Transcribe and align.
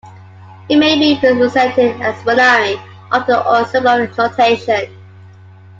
It 0.67 0.77
may 0.79 0.97
be 0.97 1.19
represented 1.21 2.01
as 2.01 2.23
binary, 2.25 2.81
octal 3.11 3.45
or 3.45 3.65
symbolic 3.67 4.17
notation. 4.17 4.91